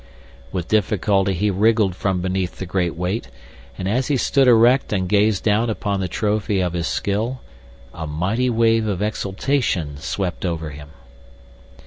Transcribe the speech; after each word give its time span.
With 0.51 0.67
difficulty 0.67 1.33
he 1.35 1.51
wriggled 1.51 1.95
from 1.95 2.21
beneath 2.21 2.57
the 2.57 2.65
great 2.65 2.95
weight, 2.95 3.27
and 3.77 3.87
as 3.87 4.07
he 4.07 4.17
stood 4.17 4.47
erect 4.47 4.91
and 4.91 5.07
gazed 5.07 5.43
down 5.43 5.69
upon 5.69 5.99
the 5.99 6.07
trophy 6.07 6.59
of 6.59 6.73
his 6.73 6.87
skill, 6.87 7.41
a 7.93 8.07
mighty 8.07 8.49
wave 8.49 8.87
of 8.87 9.03
exultation 9.03 9.97
swept 9.97 10.43
over 10.43 10.71
him. 10.71 10.89